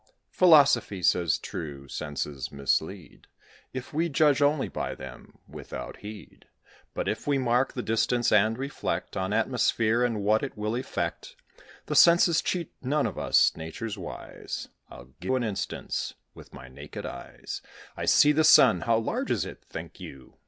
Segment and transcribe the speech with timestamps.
[0.31, 3.27] Philosophy says true, senses mislead,
[3.71, 6.45] If we judge only by them without heed;
[6.95, 11.35] But if we mark the distance and reflect On atmosphere and what it will effect,
[11.85, 16.15] The senses cheat none of us; Nature's wise: I'll give an instance.
[16.33, 17.61] With my naked eyes
[17.95, 20.33] I see the sun; how large is it, think you?